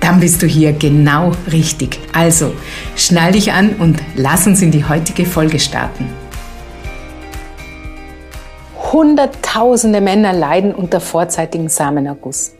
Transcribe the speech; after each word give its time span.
Dann 0.00 0.18
bist 0.18 0.42
du 0.42 0.46
hier 0.46 0.72
genau 0.72 1.32
richtig. 1.52 2.00
Also, 2.12 2.52
schnall 2.96 3.32
dich 3.32 3.52
an 3.52 3.76
und 3.78 3.98
lass 4.16 4.46
uns 4.46 4.62
in 4.62 4.70
die 4.70 4.84
heutige 4.84 5.26
Folge 5.26 5.58
starten. 5.58 6.08
Hunderttausende 8.92 10.00
Männer 10.00 10.32
leiden 10.32 10.74
unter 10.74 11.00
vorzeitigen 11.00 11.68
Samenerguss. 11.68 12.54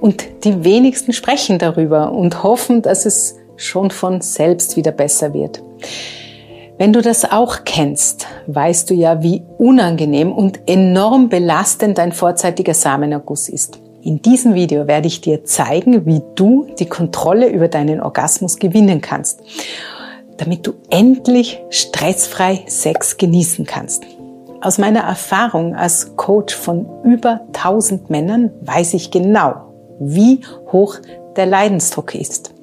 Und 0.00 0.44
die 0.44 0.64
wenigsten 0.64 1.12
sprechen 1.12 1.58
darüber 1.58 2.12
und 2.12 2.42
hoffen, 2.42 2.82
dass 2.82 3.06
es 3.06 3.36
schon 3.56 3.90
von 3.90 4.20
selbst 4.20 4.76
wieder 4.76 4.92
besser 4.92 5.32
wird. 5.32 5.62
Wenn 6.76 6.92
du 6.92 7.02
das 7.02 7.30
auch 7.30 7.64
kennst, 7.64 8.26
weißt 8.46 8.90
du 8.90 8.94
ja, 8.94 9.22
wie 9.22 9.42
unangenehm 9.58 10.32
und 10.32 10.60
enorm 10.66 11.28
belastend 11.28 11.98
dein 11.98 12.12
vorzeitiger 12.12 12.74
Samenerguss 12.74 13.48
ist. 13.48 13.78
In 14.02 14.22
diesem 14.22 14.54
Video 14.54 14.86
werde 14.86 15.08
ich 15.08 15.20
dir 15.20 15.44
zeigen, 15.44 16.06
wie 16.06 16.22
du 16.34 16.66
die 16.78 16.86
Kontrolle 16.86 17.48
über 17.48 17.68
deinen 17.68 18.00
Orgasmus 18.00 18.56
gewinnen 18.56 19.02
kannst, 19.02 19.40
damit 20.38 20.66
du 20.66 20.72
endlich 20.88 21.62
stressfrei 21.68 22.64
Sex 22.66 23.18
genießen 23.18 23.66
kannst. 23.66 24.04
Aus 24.62 24.78
meiner 24.78 25.00
Erfahrung 25.00 25.74
als 25.74 26.16
Coach 26.16 26.54
von 26.54 26.86
über 27.04 27.42
1000 27.48 28.08
Männern 28.08 28.50
weiß 28.62 28.94
ich 28.94 29.10
genau, 29.10 29.74
wie 29.98 30.40
hoch 30.72 30.96
der 31.36 31.44
Leidensdruck 31.44 32.14
ist. 32.14 32.54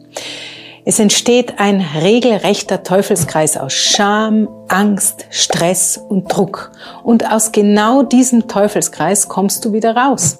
Es 0.86 1.00
entsteht 1.00 1.60
ein 1.60 1.86
regelrechter 2.02 2.82
Teufelskreis 2.82 3.58
aus 3.58 3.74
Scham, 3.74 4.48
Angst, 4.70 5.26
Stress 5.30 5.98
und 5.98 6.34
Druck. 6.36 6.72
Und 7.04 7.30
aus 7.32 7.52
genau 7.52 8.02
diesem 8.02 8.48
Teufelskreis 8.48 9.28
kommst 9.28 9.66
du 9.66 9.74
wieder 9.74 9.96
raus. 9.96 10.40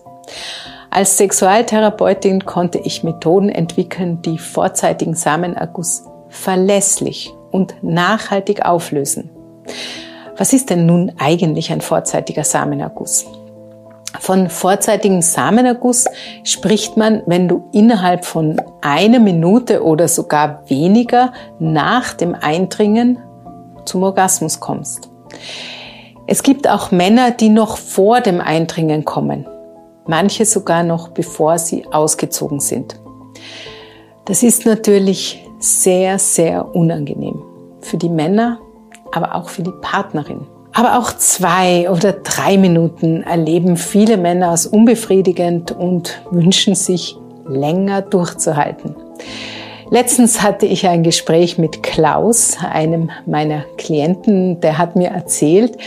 Als 0.90 1.18
Sexualtherapeutin 1.18 2.46
konnte 2.46 2.80
ich 2.80 3.04
Methoden 3.04 3.50
entwickeln, 3.50 4.22
die 4.22 4.38
vorzeitigen 4.38 5.16
Samenerguss 5.16 6.06
verlässlich 6.30 7.34
und 7.52 7.76
nachhaltig 7.82 8.66
auflösen. 8.66 9.30
Was 10.38 10.54
ist 10.54 10.70
denn 10.70 10.86
nun 10.86 11.12
eigentlich 11.18 11.72
ein 11.72 11.82
vorzeitiger 11.82 12.44
Samenerguss? 12.44 13.26
Von 14.20 14.50
vorzeitigem 14.50 15.22
Samenerguss 15.22 16.06
spricht 16.44 16.96
man, 16.96 17.22
wenn 17.26 17.48
du 17.48 17.70
innerhalb 17.74 18.26
von 18.26 18.62
einer 18.82 19.20
Minute 19.20 19.84
oder 19.84 20.08
sogar 20.08 20.64
weniger 20.70 21.34
nach 21.60 22.14
dem 22.14 22.34
Eindringen 22.34 23.20
zum 23.86 24.04
Orgasmus 24.04 24.60
kommst. 24.60 25.10
Es 26.28 26.44
gibt 26.44 26.68
auch 26.68 26.92
Männer, 26.92 27.32
die 27.32 27.50
noch 27.50 27.78
vor 27.78 28.22
dem 28.22 28.42
Eindringen 28.42 29.06
kommen 29.06 29.48
manche 30.08 30.46
sogar 30.46 30.84
noch 30.84 31.10
bevor 31.10 31.58
sie 31.58 31.86
ausgezogen 31.92 32.60
sind. 32.60 33.00
Das 34.26 34.44
ist 34.44 34.66
natürlich 34.66 35.44
sehr, 35.60 36.20
sehr 36.20 36.76
unangenehm 36.76 37.42
für 37.82 37.98
die 37.98 38.10
Männer, 38.10 38.60
aber 39.12 39.36
auch 39.36 39.50
für 39.50 39.64
die 39.64 39.74
Partnerin. 39.82 40.42
Aber 40.74 41.00
auch 41.00 41.14
zwei 41.14 41.90
oder 41.90 42.12
drei 42.12 42.58
Minuten 42.58 43.24
erleben 43.24 43.78
viele 43.78 44.18
Männer 44.18 44.50
als 44.50 44.68
unbefriedigend 44.68 45.72
und 45.72 46.22
wünschen 46.30 46.76
sich 46.76 47.18
länger 47.48 48.02
durchzuhalten. 48.02 48.96
Letztens 49.90 50.42
hatte 50.42 50.66
ich 50.66 50.86
ein 50.88 51.04
Gespräch 51.04 51.58
mit 51.58 51.82
Klaus, 51.82 52.58
einem 52.62 53.10
meiner 53.26 53.62
Klienten, 53.78 54.60
der 54.60 54.78
hat 54.78 54.98
mir 54.98 55.10
erzählt, 55.10 55.78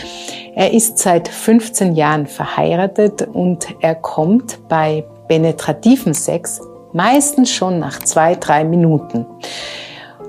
er 0.55 0.73
ist 0.73 0.97
seit 0.97 1.27
15 1.27 1.95
Jahren 1.95 2.25
verheiratet 2.25 3.27
und 3.31 3.67
er 3.79 3.93
kommt 3.93 4.67
bei 4.67 5.05
penetrativen 5.27 6.15
Sex 6.15 6.61
meistens 6.93 7.51
schon 7.51 7.79
nach 7.79 7.99
zwei, 7.99 8.35
drei 8.35 8.63
Minuten. 8.63 9.25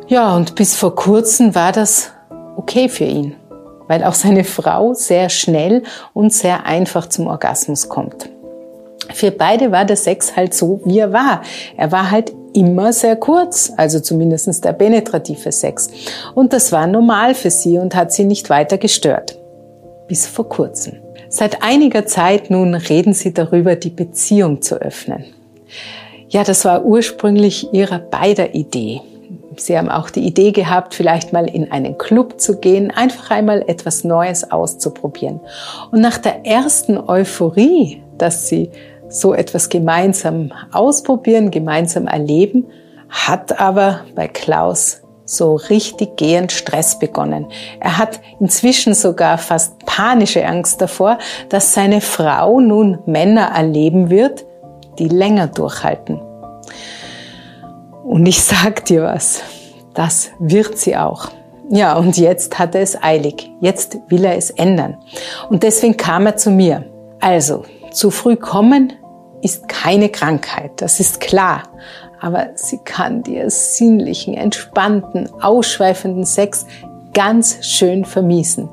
Ja, 0.07 0.37
und 0.37 0.55
bis 0.55 0.77
vor 0.77 0.95
kurzem 0.95 1.55
war 1.55 1.73
das 1.73 2.13
okay 2.57 2.91
für 2.91 3.05
ihn, 3.05 3.37
weil 3.89 4.05
auch 4.05 4.15
seine 4.15 4.45
Frau 4.45 4.93
sehr 4.93 5.31
schnell 5.31 5.83
und 6.13 6.33
sehr 6.33 6.67
einfach 6.67 7.07
zum 7.09 7.27
Orgasmus 7.27 7.89
kommt. 7.89 8.29
Für 9.15 9.31
beide 9.31 9.73
war 9.73 9.87
der 9.87 9.97
Sex 9.97 10.37
halt 10.37 10.53
so, 10.53 10.81
wie 10.85 10.99
er 10.99 11.13
war. 11.13 11.43
Er 11.77 11.91
war 11.91 12.11
halt 12.11 12.33
immer 12.55 12.93
sehr 12.93 13.17
kurz, 13.17 13.73
also 13.77 14.01
zumindestens 14.01 14.61
der 14.61 14.73
penetrative 14.73 15.53
Sex. 15.53 15.89
Und 16.35 16.53
das 16.53 16.73
war 16.73 16.87
normal 16.87 17.35
für 17.35 17.51
sie 17.51 17.79
und 17.79 17.95
hat 17.95 18.13
sie 18.13 18.25
nicht 18.25 18.51
weiter 18.51 18.79
gestört. 18.79 19.39
Bis 20.09 20.27
vor 20.27 20.49
kurzem. 20.49 20.95
Seit 21.29 21.63
einiger 21.63 22.07
Zeit 22.07 22.51
nun 22.51 22.75
reden 22.75 23.15
sie 23.15 23.33
darüber, 23.33 23.77
die 23.77 23.91
Beziehung 23.91 24.61
zu 24.61 24.77
öffnen. 24.77 25.25
Ja, 26.29 26.45
das 26.45 26.65
war 26.65 26.85
ursprünglich 26.85 27.73
ihrer 27.73 27.99
beider 27.99 28.55
Idee. 28.55 29.01
Sie 29.57 29.77
haben 29.77 29.91
auch 29.91 30.11
die 30.11 30.27
Idee 30.27 30.53
gehabt, 30.53 30.95
vielleicht 30.95 31.33
mal 31.33 31.49
in 31.49 31.71
einen 31.71 31.99
Club 31.99 32.41
zu 32.41 32.59
gehen, 32.59 32.91
einfach 32.91 33.31
einmal 33.31 33.63
etwas 33.67 34.05
Neues 34.05 34.51
auszuprobieren. 34.51 35.41
Und 35.91 36.01
nach 36.01 36.19
der 36.19 36.47
ersten 36.47 36.97
Euphorie, 36.99 38.03
dass 38.19 38.49
sie 38.49 38.71
so 39.13 39.35
etwas 39.35 39.69
gemeinsam 39.69 40.53
ausprobieren, 40.73 41.51
gemeinsam 41.51 42.07
erleben, 42.07 42.67
hat 43.09 43.61
aber 43.61 44.01
bei 44.15 44.27
Klaus 44.29 45.03
so 45.25 45.55
richtig 45.55 46.17
gehend 46.17 46.53
Stress 46.53 46.99
begonnen. 46.99 47.47
Er 47.81 47.99
hat 47.99 48.21
inzwischen 48.41 48.95
sogar 48.95 49.39
fast 49.39 49.85
panische 49.87 50.45
Angst 50.47 50.81
davor, 50.81 51.19
dass 51.49 51.75
seine 51.75 52.01
Frau 52.01 52.61
nun 52.61 52.99
Männer 53.07 53.53
erleben 53.55 54.11
wird, 54.11 54.45
die 54.99 55.09
länger 55.09 55.47
durchhalten. 55.47 56.21
Und 58.05 58.27
ich 58.27 58.43
sag 58.43 58.85
dir 58.85 59.05
was, 59.05 59.43
das 59.95 60.31
wird 60.39 60.79
sie 60.79 60.97
auch. 60.97 61.29
Ja, 61.71 61.97
und 61.97 62.19
jetzt 62.19 62.59
hat 62.59 62.75
er 62.75 62.83
es 62.83 63.03
eilig. 63.03 63.51
Jetzt 63.61 63.97
will 64.09 64.25
er 64.25 64.37
es 64.37 64.51
ändern. 64.51 64.99
Und 65.49 65.63
deswegen 65.63 65.97
kam 65.97 66.27
er 66.27 66.37
zu 66.37 66.51
mir. 66.51 66.85
Also, 67.21 67.65
zu 67.93 68.11
früh 68.11 68.37
kommen 68.37 68.93
ist 69.43 69.69
keine 69.69 70.09
Krankheit, 70.09 70.71
das 70.77 71.01
ist 71.01 71.21
klar. 71.21 71.65
Aber 72.21 72.51
sie 72.55 72.79
kann 72.79 73.23
dir 73.23 73.51
sinnlichen, 73.51 74.35
entspannten, 74.35 75.29
ausschweifenden 75.43 76.25
Sex 76.25 76.67
ganz 77.13 77.67
schön 77.67 78.05
vermiesen. 78.05 78.69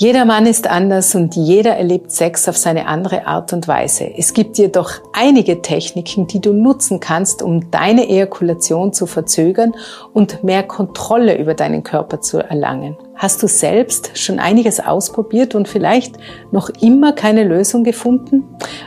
Jeder 0.00 0.24
Mann 0.24 0.46
ist 0.46 0.70
anders 0.70 1.16
und 1.16 1.34
jeder 1.34 1.76
erlebt 1.76 2.12
Sex 2.12 2.48
auf 2.48 2.56
seine 2.56 2.86
andere 2.86 3.26
Art 3.26 3.52
und 3.52 3.66
Weise. 3.66 4.08
Es 4.16 4.32
gibt 4.32 4.56
jedoch 4.56 4.92
einige 5.12 5.60
Techniken, 5.60 6.28
die 6.28 6.40
du 6.40 6.52
nutzen 6.52 7.00
kannst, 7.00 7.42
um 7.42 7.72
deine 7.72 8.08
Ejakulation 8.08 8.92
zu 8.92 9.06
verzögern 9.06 9.74
und 10.12 10.44
mehr 10.44 10.62
Kontrolle 10.62 11.36
über 11.36 11.54
deinen 11.54 11.82
Körper 11.82 12.20
zu 12.20 12.38
erlangen. 12.38 12.96
Hast 13.16 13.42
du 13.42 13.48
selbst 13.48 14.16
schon 14.16 14.38
einiges 14.38 14.78
ausprobiert 14.78 15.56
und 15.56 15.66
vielleicht 15.66 16.14
noch 16.52 16.70
immer 16.80 17.12
keine 17.12 17.42
Lösung 17.42 17.82
gefunden? 17.82 18.44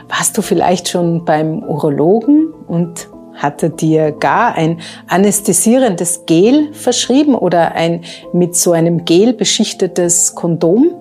Warst 0.08 0.38
du 0.38 0.40
vielleicht 0.40 0.88
schon 0.88 1.26
beim 1.26 1.62
Urologen 1.62 2.54
und 2.66 3.10
hatte 3.34 3.70
dir 3.70 4.12
gar 4.12 4.54
ein 4.54 4.80
anästhesierendes 5.08 6.26
Gel 6.26 6.72
verschrieben 6.72 7.34
oder 7.34 7.72
ein 7.72 8.04
mit 8.32 8.56
so 8.56 8.72
einem 8.72 9.04
Gel 9.04 9.32
beschichtetes 9.32 10.34
Kondom? 10.34 10.94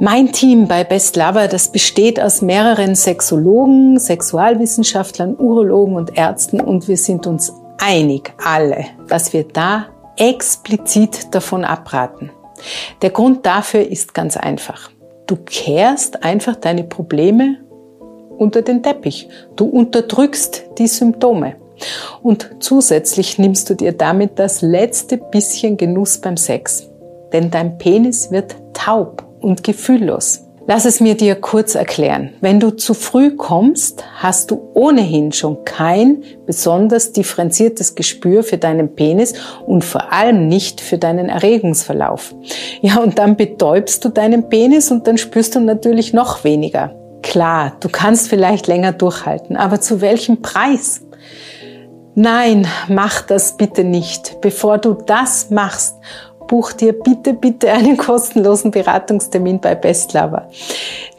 Mein 0.00 0.30
Team 0.30 0.68
bei 0.68 0.84
Best 0.84 1.16
Lover, 1.16 1.48
das 1.48 1.72
besteht 1.72 2.20
aus 2.20 2.40
mehreren 2.40 2.94
Sexologen, 2.94 3.98
Sexualwissenschaftlern, 3.98 5.34
Urologen 5.36 5.96
und 5.96 6.16
Ärzten 6.16 6.60
und 6.60 6.86
wir 6.86 6.96
sind 6.96 7.26
uns 7.26 7.52
einig, 7.78 8.32
alle, 8.44 8.84
dass 9.08 9.32
wir 9.32 9.44
da 9.44 9.86
explizit 10.16 11.34
davon 11.34 11.64
abraten. 11.64 12.30
Der 13.02 13.10
Grund 13.10 13.44
dafür 13.46 13.80
ist 13.88 14.14
ganz 14.14 14.36
einfach. 14.36 14.90
Du 15.26 15.36
kehrst 15.36 16.22
einfach 16.22 16.56
deine 16.56 16.84
Probleme 16.84 17.58
unter 18.38 18.62
den 18.62 18.82
Teppich. 18.82 19.28
Du 19.56 19.66
unterdrückst 19.66 20.64
die 20.78 20.86
Symptome. 20.86 21.56
Und 22.22 22.50
zusätzlich 22.60 23.38
nimmst 23.38 23.70
du 23.70 23.74
dir 23.74 23.92
damit 23.92 24.38
das 24.38 24.62
letzte 24.62 25.16
bisschen 25.16 25.76
Genuss 25.76 26.18
beim 26.18 26.36
Sex. 26.36 26.88
Denn 27.32 27.50
dein 27.50 27.78
Penis 27.78 28.30
wird 28.30 28.56
taub 28.72 29.24
und 29.40 29.62
gefühllos. 29.62 30.44
Lass 30.70 30.84
es 30.84 31.00
mir 31.00 31.14
dir 31.14 31.34
kurz 31.34 31.74
erklären. 31.74 32.34
Wenn 32.42 32.60
du 32.60 32.68
zu 32.68 32.92
früh 32.92 33.36
kommst, 33.36 34.04
hast 34.16 34.50
du 34.50 34.68
ohnehin 34.74 35.32
schon 35.32 35.64
kein 35.64 36.24
besonders 36.44 37.12
differenziertes 37.12 37.94
Gespür 37.94 38.42
für 38.42 38.58
deinen 38.58 38.94
Penis 38.94 39.32
und 39.66 39.82
vor 39.82 40.12
allem 40.12 40.46
nicht 40.46 40.82
für 40.82 40.98
deinen 40.98 41.30
Erregungsverlauf. 41.30 42.34
Ja, 42.82 42.98
und 42.98 43.18
dann 43.18 43.36
betäubst 43.36 44.04
du 44.04 44.10
deinen 44.10 44.50
Penis 44.50 44.90
und 44.90 45.06
dann 45.06 45.16
spürst 45.16 45.54
du 45.54 45.60
natürlich 45.60 46.12
noch 46.12 46.44
weniger. 46.44 46.97
Klar, 47.28 47.76
du 47.80 47.90
kannst 47.90 48.28
vielleicht 48.28 48.68
länger 48.68 48.92
durchhalten, 48.92 49.56
aber 49.56 49.82
zu 49.82 50.00
welchem 50.00 50.40
Preis? 50.40 51.02
Nein, 52.14 52.66
mach 52.88 53.20
das 53.20 53.58
bitte 53.58 53.84
nicht. 53.84 54.40
Bevor 54.40 54.78
du 54.78 54.94
das 54.94 55.50
machst 55.50 55.94
buch 56.48 56.72
dir 56.72 56.94
bitte, 56.94 57.34
bitte 57.34 57.70
einen 57.70 57.96
kostenlosen 57.96 58.72
Beratungstermin 58.72 59.60
bei 59.60 59.74
Bestlover. 59.74 60.48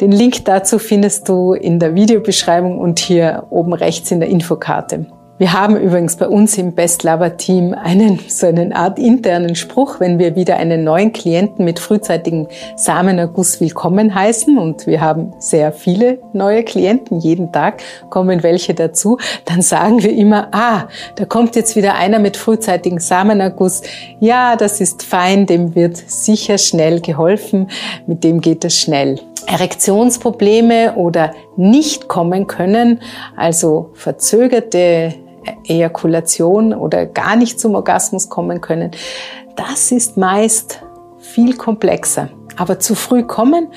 Den 0.02 0.12
Link 0.12 0.44
dazu 0.44 0.80
findest 0.80 1.30
du 1.30 1.54
in 1.54 1.80
der 1.80 1.96
Videobeschreibung 1.96 2.80
und 2.80 3.00
hier 3.00 3.46
oben 3.50 3.74
rechts 3.74 4.12
in 4.12 4.20
der 4.20 4.30
Infokarte. 4.30 5.06
Wir 5.40 5.54
haben 5.54 5.78
übrigens 5.78 6.18
bei 6.18 6.28
uns 6.28 6.58
im 6.58 6.74
Best 6.74 7.04
Lover 7.04 7.38
Team 7.38 7.74
einen, 7.74 8.20
so 8.28 8.46
eine 8.46 8.76
Art 8.76 9.00
internen 9.00 9.56
Spruch, 9.56 10.02
wenn 10.02 10.20
wir 10.20 10.36
wieder 10.36 10.58
einen 10.58 10.84
neuen 10.84 11.14
Klienten 11.14 11.64
mit 11.64 11.80
frühzeitigem 11.80 12.50
Samenerguss 12.76 13.62
willkommen 13.62 14.14
heißen 14.14 14.58
und 14.58 14.86
wir 14.86 15.00
haben 15.00 15.32
sehr 15.40 15.72
viele 15.72 16.20
neue 16.34 16.66
Klienten, 16.66 17.22
jeden 17.22 17.54
Tag 17.54 17.82
kommen 18.10 18.44
welche 18.44 18.74
dazu, 18.74 19.18
dann 19.46 19.62
sagen 19.62 20.04
wir 20.04 20.12
immer, 20.12 20.50
ah, 20.52 20.90
da 21.16 21.24
kommt 21.24 21.56
jetzt 21.56 21.78
wieder 21.78 21.96
einer 21.96 22.20
mit 22.20 22.36
frühzeitigem 22.36 23.00
Samenerguss. 23.00 23.82
Ja, 24.20 24.58
das 24.58 24.82
ist 24.82 25.04
fein, 25.04 25.46
dem 25.46 25.74
wird 25.74 25.96
sicher 25.96 26.58
schnell 26.58 27.00
geholfen, 27.00 27.70
mit 28.08 28.26
dem 28.26 28.42
geht 28.42 28.66
es 28.66 28.78
schnell. 28.78 29.22
Erektionsprobleme 29.48 30.96
oder 30.96 31.32
nicht 31.56 32.10
kommen 32.10 32.46
können, 32.46 33.00
also 33.38 33.92
verzögerte 33.94 35.14
Ejakulation 35.66 36.74
oder 36.74 37.06
gar 37.06 37.36
nicht 37.36 37.60
zum 37.60 37.76
Orgasmus 37.76 38.30
kommen 38.30 38.62
können, 38.62 38.92
das 39.56 39.92
ist 39.92 40.18
meist 40.18 40.82
viel 41.20 41.56
komplexer. 41.56 42.30
Aber 42.56 42.80
zu 42.80 42.96
früh 42.96 43.24
kommen, 43.24 43.68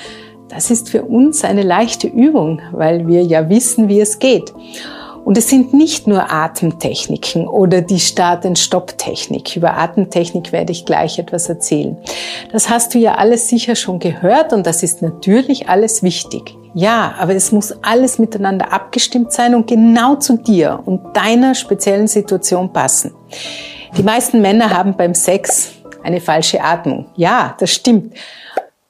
das 0.49 0.71
ist 0.71 0.91
für 0.91 1.03
uns 1.03 1.45
eine 1.45 1.63
leichte 1.63 2.09
Übung, 2.09 2.61
weil 2.73 3.07
wir 3.07 3.23
ja 3.23 3.49
wissen, 3.49 3.89
wie 3.89 4.01
es 4.01 4.19
geht. 4.19 4.53
Und 5.25 5.39
es 5.39 5.49
sind 5.49 5.73
nicht 5.73 6.07
nur 6.07 6.33
Atemtechniken 6.33 7.47
oder 7.47 7.81
die 7.81 8.01
Start-and-Stop-Technik. 8.01 9.57
Über 9.57 9.77
Atemtechnik 9.77 10.53
werde 10.53 10.73
ich 10.73 10.85
gleich 10.85 11.19
etwas 11.19 11.49
erzählen. 11.49 11.97
Das 12.51 12.69
hast 12.69 12.95
du 12.95 12.99
ja 12.99 13.15
alles 13.15 13.49
sicher 13.49 13.77
schon 13.77 13.99
gehört 13.99 14.53
und 14.53 14.67
das 14.67 14.83
ist 14.83 15.01
natürlich 15.01 15.69
alles 15.69 16.03
wichtig. 16.03 16.57
Ja, 16.75 17.15
aber 17.19 17.35
es 17.35 17.53
muss 17.53 17.73
alles 17.83 18.19
miteinander 18.19 18.73
abgestimmt 18.73 19.33
sein 19.33 19.55
und 19.55 19.67
genau 19.67 20.17
zu 20.17 20.39
dir 20.39 20.81
und 20.85 21.17
deiner 21.17 21.55
speziellen 21.55 22.09
Situation 22.09 22.73
passen. 22.73 23.13
Die 23.97 24.03
meisten 24.03 24.41
Männer 24.41 24.71
haben 24.71 24.97
beim 24.97 25.15
Sex 25.15 25.73
eine 26.03 26.21
falsche 26.21 26.63
Atmung. 26.63 27.07
Ja, 27.15 27.55
das 27.59 27.71
stimmt. 27.71 28.15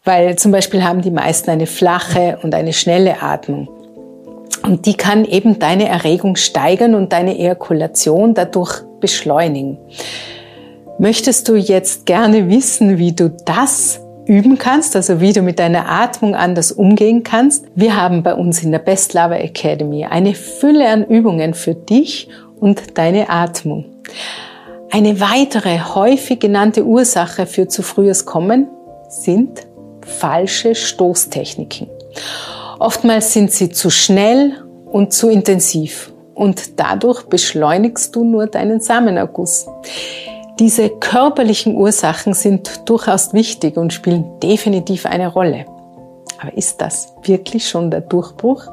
Weil 0.05 0.37
zum 0.37 0.53
Beispiel 0.53 0.83
haben 0.83 1.03
die 1.03 1.11
meisten 1.11 1.51
eine 1.51 1.67
flache 1.67 2.39
und 2.43 2.55
eine 2.55 2.73
schnelle 2.73 3.21
Atmung. 3.23 3.69
Und 4.63 4.87
die 4.87 4.95
kann 4.95 5.25
eben 5.25 5.59
deine 5.59 5.89
Erregung 5.89 6.37
steigern 6.37 6.95
und 6.95 7.13
deine 7.13 7.39
Ejakulation 7.39 8.35
dadurch 8.35 8.83
beschleunigen. 9.01 9.79
Möchtest 10.99 11.49
du 11.49 11.57
jetzt 11.57 12.07
gerne 12.07 12.49
wissen, 12.49 12.99
wie 12.99 13.13
du 13.13 13.31
das 13.45 14.01
üben 14.27 14.59
kannst, 14.59 14.95
also 14.95 15.21
wie 15.21 15.33
du 15.33 15.43
mit 15.43 15.59
deiner 15.59 15.89
Atmung 15.89 16.35
anders 16.35 16.71
umgehen 16.71 17.23
kannst. 17.23 17.67
Wir 17.75 18.01
haben 18.01 18.23
bei 18.23 18.35
uns 18.35 18.63
in 18.63 18.71
der 18.71 18.79
Best 18.79 19.15
Lover 19.15 19.41
Academy 19.41 20.05
eine 20.05 20.35
Fülle 20.35 20.89
an 20.89 21.05
Übungen 21.05 21.55
für 21.55 21.75
dich 21.75 22.29
und 22.61 22.97
deine 22.99 23.31
Atmung. 23.31 23.87
Eine 24.91 25.21
weitere 25.21 25.81
häufig 25.81 26.39
genannte 26.39 26.85
Ursache 26.85 27.47
für 27.47 27.67
zu 27.67 27.83
frühes 27.83 28.27
Kommen 28.27 28.69
sind 29.09 29.67
falsche 30.03 30.75
Stoßtechniken. 30.75 31.89
Oftmals 32.83 33.33
sind 33.33 33.53
sie 33.53 33.71
zu 33.71 33.91
schnell 33.91 34.65
und 34.91 35.13
zu 35.13 35.29
intensiv 35.29 36.13
und 36.35 36.81
dadurch 36.81 37.23
beschleunigst 37.23 38.17
du 38.17 38.25
nur 38.25 38.49
deinen 38.49 38.81
Samenerguss. 38.81 39.69
Diese 40.59 40.89
körperlichen 40.89 41.77
Ursachen 41.77 42.35
sind 42.35 42.89
durchaus 42.91 43.35
wichtig 43.35 43.77
und 43.77 43.93
spielen 43.93 44.41
definitiv 44.41 45.07
eine 45.07 45.29
Rolle. 45.29 45.65
Aber 46.41 46.57
ist 46.57 46.81
das 46.81 47.15
wirklich 47.23 47.69
schon 47.69 47.93
der 47.93 48.01
Durchbruch? 48.01 48.65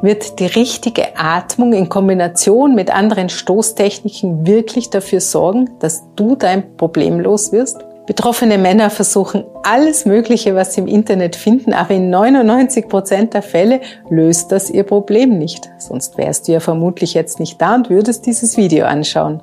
Wird 0.00 0.38
die 0.38 0.46
richtige 0.46 1.18
Atmung 1.18 1.72
in 1.72 1.88
Kombination 1.88 2.76
mit 2.76 2.94
anderen 2.94 3.28
Stoßtechniken 3.28 4.46
wirklich 4.46 4.90
dafür 4.90 5.20
sorgen, 5.20 5.70
dass 5.80 6.04
du 6.14 6.36
dein 6.36 6.76
Problem 6.76 7.18
los 7.18 7.50
wirst? 7.50 7.84
Betroffene 8.10 8.58
Männer 8.58 8.90
versuchen 8.90 9.44
alles 9.62 10.04
Mögliche, 10.04 10.56
was 10.56 10.74
sie 10.74 10.80
im 10.80 10.88
Internet 10.88 11.36
finden, 11.36 11.72
aber 11.72 11.94
in 11.94 12.10
99 12.10 12.88
Prozent 12.88 13.34
der 13.34 13.42
Fälle 13.42 13.80
löst 14.08 14.50
das 14.50 14.68
ihr 14.68 14.82
Problem 14.82 15.38
nicht. 15.38 15.70
Sonst 15.78 16.18
wärst 16.18 16.48
du 16.48 16.52
ja 16.52 16.58
vermutlich 16.58 17.14
jetzt 17.14 17.38
nicht 17.38 17.62
da 17.62 17.76
und 17.76 17.88
würdest 17.88 18.26
dieses 18.26 18.56
Video 18.56 18.86
anschauen. 18.86 19.40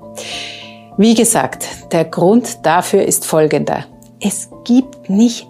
Wie 0.98 1.14
gesagt, 1.14 1.66
der 1.94 2.04
Grund 2.04 2.66
dafür 2.66 3.04
ist 3.04 3.26
folgender. 3.26 3.86
Es 4.20 4.50
gibt 4.66 5.10
nicht 5.10 5.48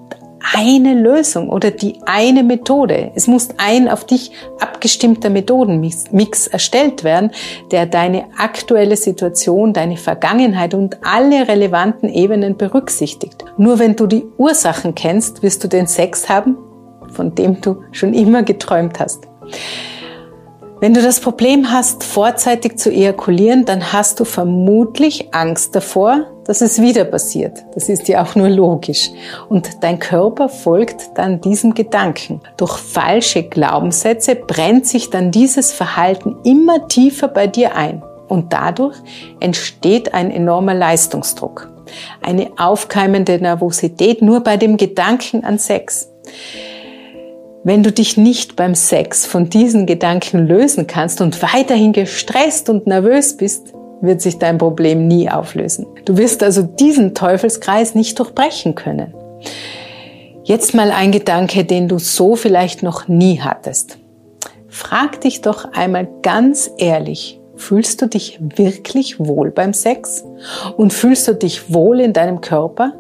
eine 0.56 0.94
Lösung 0.94 1.50
oder 1.50 1.72
die 1.72 2.00
eine 2.06 2.44
Methode. 2.44 3.12
Es 3.16 3.28
muss 3.28 3.50
ein 3.58 3.90
auf 3.90 4.06
dich 4.06 4.32
abgestimmter 4.60 5.30
Methodenmix 5.30 6.48
erstellt 6.48 7.04
werden, 7.04 7.32
der 7.72 7.86
deine 7.86 8.26
aktuelle 8.38 8.96
Situation, 8.96 9.74
deine 9.74 9.98
Vergangenheit 9.98 10.74
und 10.74 10.98
alle 11.04 11.48
relevanten 11.48 12.10
Ebenen 12.10 12.58
berücksichtigt. 12.58 13.46
Nur 13.58 13.80
wenn 13.80 13.96
du 13.96 14.08
die 14.08 14.26
Ursachen 14.38 14.96
kennst, 14.96 15.44
wirst 15.44 15.64
du 15.64 15.68
den 15.68 15.88
Sex 15.88 16.30
haben, 16.30 16.58
von 17.12 17.36
dem 17.36 17.62
du 17.62 17.82
schon 17.92 18.14
immer 18.14 18.44
geträumt 18.44 19.00
hast. 19.00 19.28
Wenn 20.80 20.94
du 20.94 21.02
das 21.02 21.20
Problem 21.20 21.72
hast, 21.72 22.04
vorzeitig 22.04 22.78
zu 22.78 22.92
ejakulieren, 22.92 23.66
dann 23.66 23.92
hast 23.94 24.20
du 24.20 24.26
vermutlich 24.26 25.34
Angst 25.34 25.76
davor, 25.76 26.28
dass 26.48 26.62
es 26.62 26.82
wieder 26.82 27.04
passiert. 27.04 27.66
Das 27.76 27.90
ist 27.90 28.08
ja 28.08 28.24
auch 28.24 28.36
nur 28.36 28.50
logisch. 28.50 29.12
Und 29.50 29.84
dein 29.84 30.00
Körper 30.00 30.50
folgt 30.50 31.12
dann 31.16 31.42
diesem 31.42 31.74
Gedanken. 31.74 32.42
Durch 32.56 32.78
falsche 32.78 33.44
Glaubenssätze 33.44 34.36
brennt 34.36 34.88
sich 34.88 35.10
dann 35.10 35.32
dieses 35.32 35.72
Verhalten 35.74 36.38
immer 36.44 36.88
tiefer 36.88 37.28
bei 37.28 37.48
dir 37.48 37.76
ein. 37.76 38.02
Und 38.28 38.54
dadurch 38.54 38.96
entsteht 39.40 40.14
ein 40.14 40.32
enormer 40.32 40.74
Leistungsdruck. 40.74 41.70
Eine 42.22 42.52
aufkeimende 42.58 43.40
Nervosität 43.40 44.22
nur 44.22 44.42
bei 44.42 44.58
dem 44.58 44.78
Gedanken 44.78 45.44
an 45.44 45.60
Sex. 45.60 46.10
Wenn 47.64 47.84
du 47.84 47.92
dich 47.92 48.16
nicht 48.16 48.56
beim 48.56 48.76
Sex 48.76 49.26
von 49.26 49.50
diesen 49.50 49.86
Gedanken 49.86 50.48
lösen 50.48 50.88
kannst 50.88 51.20
und 51.20 51.42
weiterhin 51.42 51.92
gestresst 51.92 52.70
und 52.70 52.88
nervös 52.88 53.36
bist, 53.36 53.74
wird 54.02 54.22
sich 54.22 54.38
dein 54.38 54.58
Problem 54.58 55.08
nie 55.08 55.30
auflösen. 55.30 55.86
Du 56.06 56.18
wirst 56.18 56.44
also 56.44 56.64
diesen 56.64 57.14
Teufelskreis 57.16 57.96
nicht 57.96 58.20
durchbrechen 58.20 58.76
können. 58.76 59.14
Jetzt 60.44 60.74
mal 60.74 60.92
ein 60.92 61.12
Gedanke, 61.12 61.66
den 61.66 61.88
du 61.88 62.00
so 62.00 62.36
vielleicht 62.36 62.84
noch 62.84 63.08
nie 63.08 63.42
hattest. 63.42 63.98
Frag 64.70 65.22
dich 65.22 65.42
doch 65.42 65.74
einmal 65.74 66.08
ganz 66.22 66.72
ehrlich, 66.78 67.40
fühlst 67.56 68.02
du 68.02 68.08
dich 68.08 68.40
wirklich 68.40 69.20
wohl 69.20 69.52
beim 69.52 69.74
Sex? 69.74 70.24
Und 70.78 70.94
fühlst 70.94 71.28
du 71.28 71.34
dich 71.34 71.74
wohl 71.74 72.00
in 72.00 72.14
deinem 72.14 72.42
Körper? 72.42 72.94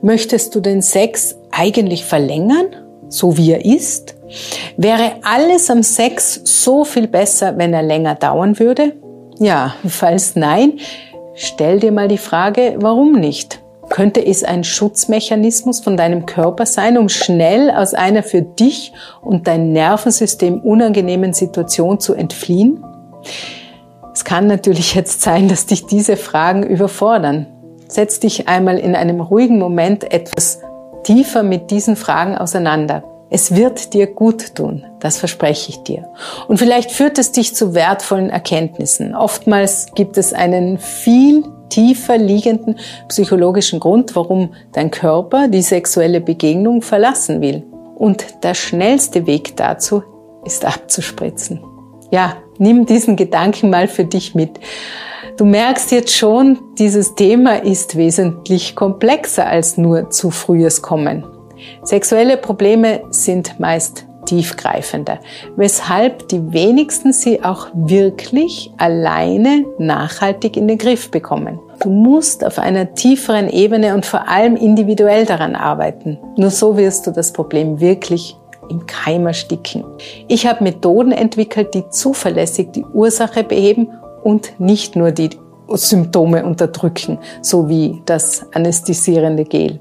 Möchtest 0.00 0.54
du 0.54 0.60
den 0.60 0.80
Sex 0.80 1.36
eigentlich 1.50 2.04
verlängern 2.04 2.66
so 3.08 3.36
wie 3.36 3.52
er 3.52 3.64
ist? 3.64 4.16
Wäre 4.76 5.16
alles 5.22 5.70
am 5.70 5.82
Sex 5.82 6.40
so 6.44 6.84
viel 6.84 7.06
besser, 7.06 7.56
wenn 7.56 7.72
er 7.72 7.82
länger 7.82 8.14
dauern 8.14 8.58
würde? 8.58 8.94
Ja, 9.38 9.74
falls 9.86 10.34
nein, 10.34 10.78
stell 11.34 11.80
dir 11.80 11.92
mal 11.92 12.08
die 12.08 12.18
Frage, 12.18 12.76
warum 12.78 13.12
nicht? 13.12 13.60
Könnte 13.88 14.24
es 14.24 14.42
ein 14.42 14.64
Schutzmechanismus 14.64 15.80
von 15.80 15.96
deinem 15.96 16.26
Körper 16.26 16.66
sein, 16.66 16.98
um 16.98 17.08
schnell 17.08 17.70
aus 17.70 17.94
einer 17.94 18.22
für 18.22 18.42
dich 18.42 18.92
und 19.20 19.46
dein 19.46 19.72
Nervensystem 19.72 20.60
unangenehmen 20.60 21.32
Situation 21.34 22.00
zu 22.00 22.14
entfliehen? 22.14 22.82
Es 24.12 24.24
kann 24.24 24.46
natürlich 24.46 24.94
jetzt 24.94 25.22
sein, 25.22 25.48
dass 25.48 25.66
dich 25.66 25.86
diese 25.86 26.16
Fragen 26.16 26.64
überfordern. 26.64 27.46
Setz 27.86 28.18
dich 28.18 28.48
einmal 28.48 28.78
in 28.78 28.96
einem 28.96 29.20
ruhigen 29.20 29.58
Moment 29.58 30.10
etwas 30.10 30.60
tiefer 31.04 31.42
mit 31.42 31.70
diesen 31.70 31.94
Fragen 31.94 32.36
auseinander. 32.36 33.04
Es 33.28 33.54
wird 33.54 33.92
dir 33.92 34.06
gut 34.06 34.54
tun, 34.54 34.84
das 35.00 35.18
verspreche 35.18 35.70
ich 35.70 35.82
dir. 35.82 36.08
Und 36.46 36.58
vielleicht 36.58 36.92
führt 36.92 37.18
es 37.18 37.32
dich 37.32 37.54
zu 37.56 37.74
wertvollen 37.74 38.30
Erkenntnissen. 38.30 39.16
Oftmals 39.16 39.88
gibt 39.94 40.16
es 40.16 40.32
einen 40.32 40.78
viel 40.78 41.42
tiefer 41.68 42.18
liegenden 42.18 42.78
psychologischen 43.08 43.80
Grund, 43.80 44.14
warum 44.14 44.54
dein 44.72 44.92
Körper 44.92 45.48
die 45.48 45.62
sexuelle 45.62 46.20
Begegnung 46.20 46.82
verlassen 46.82 47.40
will. 47.40 47.64
Und 47.96 48.44
der 48.44 48.54
schnellste 48.54 49.26
Weg 49.26 49.56
dazu 49.56 50.04
ist 50.44 50.64
abzuspritzen. 50.64 51.64
Ja, 52.12 52.36
nimm 52.58 52.86
diesen 52.86 53.16
Gedanken 53.16 53.70
mal 53.70 53.88
für 53.88 54.04
dich 54.04 54.36
mit. 54.36 54.60
Du 55.36 55.44
merkst 55.44 55.90
jetzt 55.90 56.14
schon, 56.16 56.58
dieses 56.78 57.16
Thema 57.16 57.62
ist 57.62 57.96
wesentlich 57.96 58.76
komplexer 58.76 59.46
als 59.46 59.76
nur 59.76 60.10
zu 60.10 60.30
frühes 60.30 60.80
Kommen. 60.80 61.24
Sexuelle 61.82 62.36
Probleme 62.36 63.02
sind 63.10 63.58
meist 63.60 64.06
tiefgreifender, 64.26 65.20
weshalb 65.56 66.28
die 66.28 66.52
wenigsten 66.52 67.12
sie 67.12 67.42
auch 67.42 67.68
wirklich 67.74 68.72
alleine 68.76 69.64
nachhaltig 69.78 70.56
in 70.56 70.68
den 70.68 70.78
Griff 70.78 71.10
bekommen. 71.10 71.60
Du 71.80 71.90
musst 71.90 72.44
auf 72.44 72.58
einer 72.58 72.94
tieferen 72.94 73.48
Ebene 73.48 73.94
und 73.94 74.04
vor 74.04 74.28
allem 74.28 74.56
individuell 74.56 75.24
daran 75.24 75.54
arbeiten. 75.54 76.18
Nur 76.36 76.50
so 76.50 76.76
wirst 76.76 77.06
du 77.06 77.12
das 77.12 77.32
Problem 77.32 77.80
wirklich 77.80 78.36
im 78.68 78.86
Keim 78.86 79.26
ersticken. 79.26 79.84
Ich 80.28 80.46
habe 80.46 80.64
Methoden 80.64 81.12
entwickelt, 81.12 81.74
die 81.74 81.88
zuverlässig 81.88 82.72
die 82.72 82.84
Ursache 82.84 83.44
beheben 83.44 83.90
und 84.24 84.58
nicht 84.58 84.96
nur 84.96 85.12
die 85.12 85.30
Symptome 85.68 86.44
unterdrücken, 86.44 87.18
so 87.42 87.68
wie 87.68 88.02
das 88.06 88.46
anästhesierende 88.52 89.44
Gel. 89.44 89.80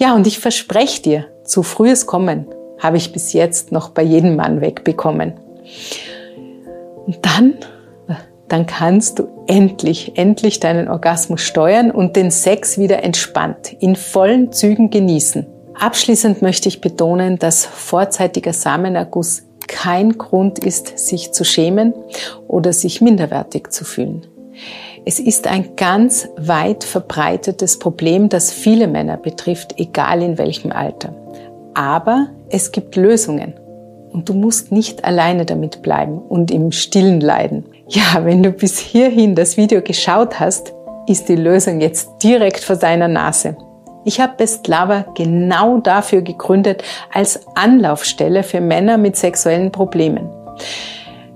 Ja, 0.00 0.14
und 0.14 0.28
ich 0.28 0.38
verspreche 0.38 1.02
dir, 1.02 1.26
zu 1.42 1.64
frühes 1.64 2.06
Kommen 2.06 2.46
habe 2.78 2.96
ich 2.96 3.12
bis 3.12 3.32
jetzt 3.32 3.72
noch 3.72 3.88
bei 3.88 4.02
jedem 4.02 4.36
Mann 4.36 4.60
wegbekommen. 4.60 5.32
Und 7.04 7.18
dann, 7.22 7.54
dann 8.46 8.66
kannst 8.66 9.18
du 9.18 9.26
endlich, 9.48 10.16
endlich 10.16 10.60
deinen 10.60 10.86
Orgasmus 10.86 11.40
steuern 11.40 11.90
und 11.90 12.14
den 12.14 12.30
Sex 12.30 12.78
wieder 12.78 13.02
entspannt, 13.02 13.72
in 13.80 13.96
vollen 13.96 14.52
Zügen 14.52 14.90
genießen. 14.90 15.46
Abschließend 15.74 16.42
möchte 16.42 16.68
ich 16.68 16.80
betonen, 16.80 17.36
dass 17.40 17.66
vorzeitiger 17.66 18.52
Samenerguss 18.52 19.42
kein 19.66 20.16
Grund 20.16 20.60
ist, 20.60 20.96
sich 20.96 21.32
zu 21.32 21.42
schämen 21.42 21.92
oder 22.46 22.72
sich 22.72 23.00
minderwertig 23.00 23.72
zu 23.72 23.84
fühlen. 23.84 24.28
Es 25.08 25.18
ist 25.18 25.46
ein 25.46 25.74
ganz 25.74 26.28
weit 26.36 26.84
verbreitetes 26.84 27.78
Problem, 27.78 28.28
das 28.28 28.52
viele 28.52 28.86
Männer 28.86 29.16
betrifft, 29.16 29.76
egal 29.78 30.20
in 30.20 30.36
welchem 30.36 30.70
Alter. 30.70 31.14
Aber 31.72 32.26
es 32.50 32.72
gibt 32.72 32.94
Lösungen 32.94 33.54
und 34.12 34.28
du 34.28 34.34
musst 34.34 34.70
nicht 34.70 35.06
alleine 35.06 35.46
damit 35.46 35.80
bleiben 35.80 36.18
und 36.18 36.50
im 36.50 36.72
Stillen 36.72 37.22
leiden. 37.22 37.64
Ja, 37.88 38.22
wenn 38.22 38.42
du 38.42 38.52
bis 38.52 38.78
hierhin 38.78 39.34
das 39.34 39.56
Video 39.56 39.80
geschaut 39.80 40.40
hast, 40.40 40.74
ist 41.06 41.30
die 41.30 41.36
Lösung 41.36 41.80
jetzt 41.80 42.10
direkt 42.22 42.60
vor 42.60 42.76
deiner 42.76 43.08
Nase. 43.08 43.56
Ich 44.04 44.20
habe 44.20 44.34
Best 44.36 44.68
Lover 44.68 45.06
genau 45.16 45.78
dafür 45.78 46.20
gegründet 46.20 46.82
als 47.14 47.40
Anlaufstelle 47.54 48.42
für 48.42 48.60
Männer 48.60 48.98
mit 48.98 49.16
sexuellen 49.16 49.72
Problemen. 49.72 50.28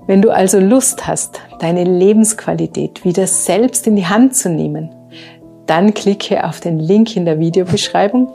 Wenn 0.05 0.21
du 0.21 0.31
also 0.31 0.59
Lust 0.59 1.07
hast, 1.07 1.41
deine 1.59 1.85
Lebensqualität 1.85 3.05
wieder 3.05 3.25
selbst 3.25 3.87
in 3.87 3.95
die 3.95 4.07
Hand 4.07 4.35
zu 4.35 4.49
nehmen, 4.49 4.89
dann 5.65 5.93
klicke 5.93 6.43
auf 6.43 6.59
den 6.59 6.79
Link 6.79 7.15
in 7.15 7.25
der 7.25 7.39
Videobeschreibung 7.39 8.31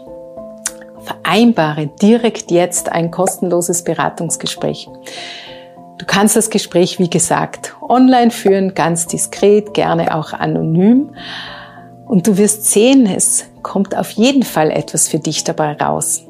vereinbare 1.09 1.87
direkt 1.87 2.51
jetzt 2.51 2.93
ein 2.93 3.11
kostenloses 3.11 3.83
Beratungsgespräch. 3.85 4.89
Du 5.99 6.07
kannst 6.07 6.37
das 6.37 6.51
Gespräch, 6.51 6.99
wie 6.99 7.11
gesagt, 7.11 7.77
online 7.81 8.31
führen, 8.31 8.75
ganz 8.75 9.07
diskret, 9.07 9.75
gerne 9.75 10.15
auch 10.15 10.33
anonym. 10.33 11.11
Und 12.07 12.27
du 12.27 12.39
wirst 12.39 12.67
sehen, 12.71 13.07
es 13.07 13.47
kommt 13.63 13.97
auf 13.97 14.11
jeden 14.11 14.43
Fall 14.43 14.71
etwas 14.71 15.09
für 15.09 15.19
dich 15.19 15.45
dabei 15.45 15.73
raus. 15.73 16.28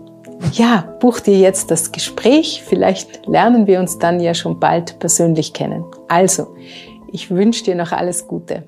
Ja, 0.53 0.97
buch 1.01 1.21
dir 1.21 1.39
jetzt 1.39 1.71
das 1.71 1.93
Gespräch. 1.93 2.63
Vielleicht 2.67 3.27
lernen 3.27 3.67
wir 3.67 3.81
uns 3.81 3.99
dann 3.99 4.21
ja 4.21 4.35
schon 4.35 4.59
bald 4.59 4.99
persönlich 4.99 5.53
kennen. 5.53 5.85
Also, 6.09 6.57
ich 7.13 7.31
wünsche 7.31 7.65
dir 7.65 7.75
noch 7.75 7.93
alles 7.93 8.27
Gute. 8.27 8.65